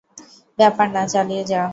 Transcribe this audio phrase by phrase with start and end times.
[0.57, 1.61] ব্যাপার না, চালিয়ে যা।